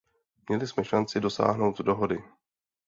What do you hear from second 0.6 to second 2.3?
jsme šanci dosáhnout dohody.